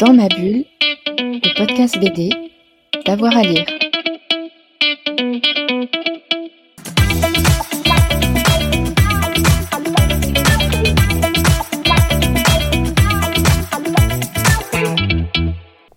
Dans 0.00 0.12
ma 0.14 0.28
bulle, 0.28 0.64
le 1.18 1.54
podcast 1.58 1.98
BD, 1.98 2.30
d'avoir 3.06 3.36
à 3.36 3.42
lire. 3.42 3.66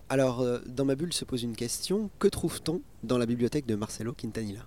Alors, 0.08 0.40
euh, 0.42 0.58
dans 0.66 0.84
ma 0.84 0.94
bulle 0.94 1.12
se 1.12 1.24
pose 1.24 1.42
une 1.42 1.56
question. 1.56 2.10
Que 2.18 2.28
trouve-t-on 2.28 2.80
dans 3.02 3.18
la 3.18 3.26
bibliothèque 3.26 3.66
de 3.66 3.74
Marcelo 3.74 4.12
Quintanilla? 4.12 4.60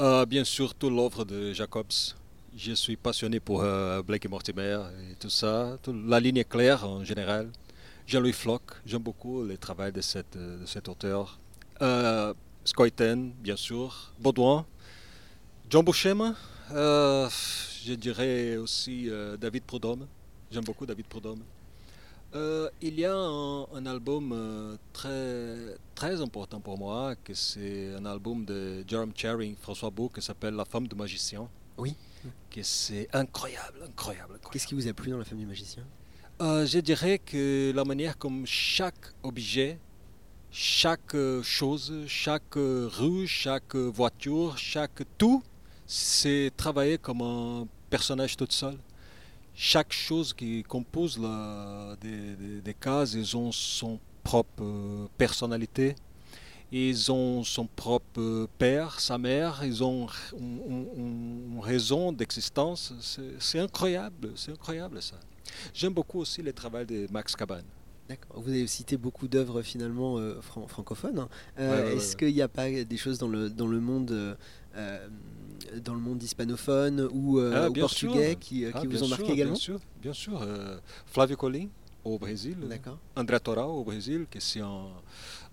Euh, 0.00 0.26
bien 0.26 0.44
sûr, 0.44 0.74
toute 0.74 0.92
l'œuvre 0.92 1.24
de 1.24 1.52
Jacobs. 1.52 1.92
Je 2.56 2.72
suis 2.72 2.96
passionné 2.96 3.40
pour 3.40 3.62
euh, 3.62 4.02
Blake 4.02 4.24
et 4.24 4.28
Mortimer 4.28 4.78
et 5.10 5.14
tout 5.18 5.30
ça. 5.30 5.78
Tout- 5.82 5.94
la 6.06 6.20
ligne 6.20 6.38
est 6.38 6.48
claire 6.48 6.86
en 6.86 7.04
général. 7.04 7.48
Jean-Louis 8.06 8.32
Floch, 8.32 8.62
j'aime 8.84 9.02
beaucoup 9.02 9.42
le 9.42 9.56
travail 9.56 9.92
de, 9.92 10.00
cette, 10.00 10.36
euh, 10.36 10.60
de 10.60 10.66
cet 10.66 10.88
auteur. 10.88 11.38
Euh, 11.80 12.34
Scoiten, 12.64 13.32
bien 13.40 13.56
sûr. 13.56 14.12
Baudouin. 14.18 14.66
John 15.70 15.84
Buscema. 15.84 16.34
euh, 16.72 17.28
je 17.84 17.94
dirais 17.94 18.56
aussi 18.56 19.08
euh, 19.08 19.36
David 19.36 19.64
Prudhomme. 19.64 20.06
J'aime 20.50 20.64
beaucoup 20.64 20.84
David 20.86 21.06
Prudhomme. 21.06 21.42
Euh, 22.34 22.68
il 22.80 22.98
y 22.98 23.04
a 23.04 23.14
un, 23.14 23.62
un 23.74 23.86
album 23.86 24.78
très, 24.92 25.76
très 25.94 26.20
important 26.20 26.60
pour 26.60 26.78
moi, 26.78 27.14
que 27.16 27.34
c'est 27.34 27.94
un 27.94 28.04
album 28.06 28.44
de 28.44 28.84
Jerome 28.88 29.12
Charing, 29.14 29.54
François 29.60 29.90
Beau, 29.90 30.08
qui 30.08 30.22
s'appelle 30.22 30.54
La 30.54 30.64
femme 30.64 30.88
du 30.88 30.96
magicien. 30.96 31.48
Oui. 31.76 31.94
Que 32.50 32.62
c'est 32.62 33.08
incroyable, 33.12 33.78
incroyable, 33.84 34.34
incroyable. 34.36 34.40
Qu'est-ce 34.52 34.66
qui 34.66 34.74
vous 34.74 34.86
a 34.88 34.92
plu 34.92 35.10
dans 35.10 35.18
la 35.18 35.24
femme 35.24 35.38
du 35.38 35.46
magicien? 35.46 35.84
Euh, 36.42 36.66
je 36.66 36.78
dirais 36.80 37.18
que 37.18 37.72
la 37.74 37.84
manière 37.84 38.18
comme 38.18 38.44
chaque 38.46 39.12
objet, 39.22 39.78
chaque 40.50 41.14
euh, 41.14 41.42
chose, 41.42 41.92
chaque 42.08 42.56
euh, 42.56 42.88
rue, 42.92 43.26
chaque 43.28 43.76
voiture, 43.76 44.58
chaque 44.58 45.02
tout, 45.18 45.42
c'est 45.86 46.50
travaillé 46.56 46.98
comme 46.98 47.22
un 47.22 47.66
personnage 47.90 48.36
tout 48.36 48.46
seul. 48.50 48.76
Chaque 49.54 49.92
chose 49.92 50.32
qui 50.32 50.62
compose 50.64 51.18
la- 51.18 51.96
des, 52.00 52.60
des- 52.62 52.74
cases, 52.74 53.14
ils 53.14 53.36
ont 53.36 53.52
son 53.52 54.00
propre 54.24 54.64
personnalité. 55.18 55.94
Ils 56.74 57.12
ont 57.12 57.44
son 57.44 57.66
propre 57.66 58.18
euh, 58.18 58.46
père, 58.56 58.98
sa 58.98 59.18
mère, 59.18 59.60
ils 59.62 59.84
ont 59.84 60.06
une, 60.38 61.58
raison 61.60 62.12
d'existence. 62.12 62.94
C'est- 63.38 63.58
incroyable, 63.58 64.30
c'est 64.36 64.52
incroyable 64.52 65.02
ça. 65.02 65.16
J'aime 65.74 65.92
beaucoup 65.92 66.18
aussi 66.20 66.40
le 66.40 66.52
travail 66.54 66.86
de 66.86 67.06
Max. 67.12 67.36
D'accord. 68.08 68.40
Vous 68.40 68.48
avez 68.50 68.66
cité 68.66 68.96
beaucoup 68.96 69.28
d'œuvres 69.28 69.60
finalement 69.62 70.16
euh, 70.18 70.40
fran- 70.40 70.66
francophones. 70.66 71.18
hein. 71.18 71.28
Euh, 71.58 71.70
Ouais, 71.70 71.84
ouais, 71.90 71.96
Est-ce 71.96 72.12
ouais. 72.12 72.16
qu'il 72.20 72.34
n'y 72.34 72.42
a 72.42 72.48
pas 72.48 72.70
des 72.70 72.96
choses 72.96 73.18
dans 73.18 73.28
le, 73.28 73.50
dans 73.50 73.66
le 73.68 73.78
monde 73.78 74.10
euh, 74.74 75.08
dans 75.84 75.94
le 75.94 76.00
monde 76.00 76.22
hispanophone 76.22 77.06
ou, 77.12 77.38
Ah, 77.38 77.68
ou 77.68 77.72
portugais 77.74 78.30
sûr. 78.30 78.38
qui, 78.40 78.64
Ah, 78.72 78.82
vous 78.84 79.02
ont 79.02 79.06
sûr, 79.06 79.08
marqué 79.08 79.32
également? 79.32 79.52
Bien 79.52 79.60
sûr, 79.60 79.80
bien 80.00 80.12
sûr. 80.14 80.46
Flávio 81.06 81.36
Colim 81.36 81.68
au 82.04 82.18
Brésil. 82.18 82.56
André 83.16 83.38
Torral 83.40 83.66
au 83.66 83.84
Brésil, 83.84 84.26
qui 84.30 84.40
c'est 84.40 84.60
un, 84.60 84.86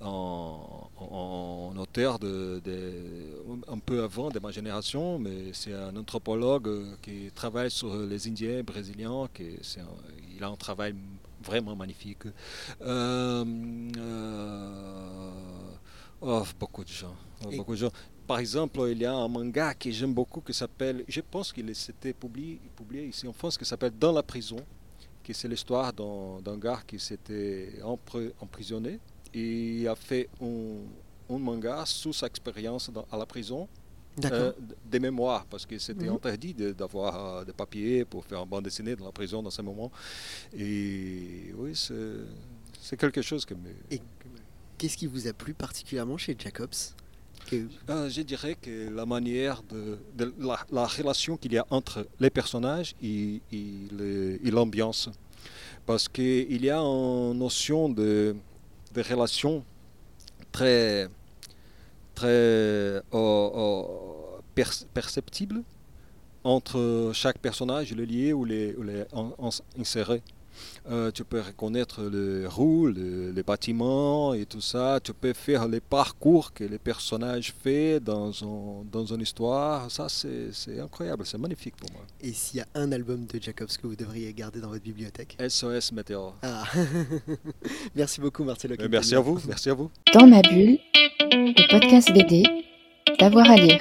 un- 0.02 0.58
un- 1.02 1.78
auteur 1.78 2.18
de, 2.20 2.60
de- 2.64 3.36
un 3.68 3.78
peu 3.80 4.04
avant 4.04 4.30
de 4.30 4.40
ma 4.40 4.52
génération, 4.52 5.20
mais 5.20 5.54
c'est 5.54 5.74
un 5.74 5.96
anthropologue 5.96 6.98
qui 7.02 7.32
travaille 7.34 7.72
sur 7.72 7.96
les 7.98 8.28
Indiens 8.28 8.64
brésiliens, 8.64 9.28
qui 9.34 9.58
c'est 9.62 9.82
un- 9.82 9.88
il 10.36 10.44
a 10.44 10.48
un 10.48 10.56
travail 10.56 10.96
vraiment 11.44 11.76
magnifique. 11.76 12.24
Euh, 12.82 13.46
euh, 13.98 15.32
oh, 16.22 16.44
beaucoup 16.60 16.84
de 16.84 16.90
gens, 16.90 17.16
oh, 17.46 17.50
beaucoup 17.58 17.72
de 17.74 17.78
gens. 17.78 17.92
Par 18.28 18.40
exemple, 18.40 18.80
il 18.92 19.00
y 19.00 19.06
a 19.06 19.14
un 19.16 19.28
manga 19.28 19.74
que 19.74 19.90
j'aime 19.92 20.14
beaucoup 20.14 20.42
qui 20.42 20.54
s'appelle, 20.54 21.04
je 21.08 21.22
pense 21.22 21.52
qu'il 21.52 21.74
s'était 21.76 22.14
publié, 22.14 22.60
publié 22.76 23.08
ici 23.08 23.28
en 23.28 23.34
France, 23.34 23.58
qui 23.58 23.66
s'appelle 23.66 23.94
Dans 23.98 24.12
la 24.12 24.22
prison, 24.22 24.58
c'est 25.34 25.48
l'histoire 25.48 25.92
d'un 25.94 26.58
gars 26.58 26.82
qui 26.86 27.00
s'était 27.00 27.74
empr- 27.84 28.32
emprisonné 28.40 29.00
et 29.34 29.88
a 29.88 29.96
fait 29.96 30.30
un, 30.42 30.82
un 31.34 31.38
manga 31.38 31.86
sous 31.86 32.14
sa 32.14 32.28
expérience 32.28 32.90
à 33.12 33.18
la 33.18 33.26
prison, 33.26 33.68
euh, 34.26 34.52
des 34.86 35.00
mémoires, 35.00 35.46
parce 35.46 35.66
que 35.66 35.78
c'était 35.78 36.08
Mhm. 36.08 36.16
interdit 36.16 36.54
d'avoir 36.54 37.14
euh, 37.38 37.46
des 37.46 37.54
papiers 37.54 38.04
pour 38.06 38.26
faire 38.26 38.40
un 38.42 38.46
bande 38.46 38.64
dessinée 38.66 38.96
dans 38.96 39.06
la 39.06 39.12
prison 39.12 39.42
dans 39.44 39.52
ce 39.52 39.62
moment. 39.62 39.92
Et 40.54 41.54
oui, 41.56 41.72
c'est 41.76 41.94
c'est 42.82 42.98
quelque 42.98 43.22
chose 43.22 43.46
que 43.46 43.54
me... 43.54 43.70
Et- 43.92 44.02
Qu'est-ce 44.78 44.96
qui 44.96 45.08
vous 45.08 45.28
a 45.28 45.34
plu 45.34 45.54
particulièrement 45.54 46.18
chez 46.18 46.36
Jacobs? 46.40 46.74
Euh, 47.54 48.10
je 48.10 48.22
dirais 48.22 48.56
que 48.56 48.90
la 48.90 49.06
manière 49.06 49.64
de, 49.64 50.00
la, 50.40 50.60
la 50.72 50.86
relation 50.86 51.38
qu'il 51.38 51.54
y 51.54 51.58
a 51.58 51.66
entre 51.70 52.08
les 52.20 52.30
personnages 52.30 52.96
et, 53.02 53.42
l'ambiance. 54.44 55.10
Parce 55.86 56.08
qu'il 56.08 56.64
y 56.64 56.70
a 56.70 56.80
une 56.80 57.38
notion 57.38 57.90
de, 57.90 58.36
relation 58.96 59.64
très, 60.52 61.08
très 62.14 62.28
euh, 62.28 63.02
euh, 63.14 63.84
per- 64.54 64.86
perceptible 64.94 65.64
entre 66.44 67.12
chaque 67.14 67.40
personnage, 67.40 67.94
le 67.94 68.04
lié 68.04 68.34
ou 68.34 68.46
les, 68.46 68.76
ou. 69.78 70.22
Euh, 70.90 71.12
tu 71.12 71.24
peux 71.24 71.42
reconnaître 71.42 72.02
les 72.04 72.46
roues, 72.48 72.88
le- 72.88 73.32
les 73.32 73.44
bâtiments 73.44 74.34
et 74.34 74.46
tout 74.46 74.62
ça. 74.62 75.00
Tu 75.04 75.14
peux 75.14 75.34
faire 75.34 75.68
les 75.68 75.80
parcours 75.80 76.54
que 76.54 76.64
les 76.64 76.78
personnages 76.80 77.54
font 77.64 78.00
dans, 78.04 78.32
un- 78.44 78.84
dans 78.92 79.06
une 79.06 79.22
histoire. 79.22 79.90
Ça, 79.92 80.08
c'est 80.10 80.52
c'est 80.54 80.80
incroyable, 80.80 81.26
c'est 81.26 81.38
magnifique 81.38 81.76
pour 81.76 81.92
moi. 81.92 82.02
Et 82.22 82.34
s'il 82.34 82.58
y 82.58 82.62
a 82.62 82.68
un 82.76 82.92
album 82.92 83.26
de 83.26 83.40
Jacobs 83.42 83.68
que 83.82 83.88
vous 83.88 83.96
devriez 83.96 84.34
garder 84.34 84.60
dans 84.62 84.70
votre 84.70 84.84
bibliothèque? 84.84 85.38
SOS 85.48 85.92
Météor. 85.92 86.36
Ah 86.42 86.64
Merci 87.96 88.22
beaucoup 88.22 88.44
Marcelo 88.44 88.76
Euh, 88.80 88.88
Merci 88.90 89.16
à 89.16 89.20
vous, 89.20 89.40
merci 89.48 89.70
à 89.70 89.74
vous. 89.74 89.90
Dans 90.14 90.28
ma 90.28 90.42
bulle, 90.42 90.78
le 91.32 91.72
podcast 91.72 92.12
BD, 92.14 92.44
d'avoir 93.20 93.50
à 93.50 93.56
lire. 93.56 93.80